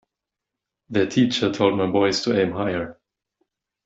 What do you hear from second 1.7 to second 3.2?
my boys to aim higher.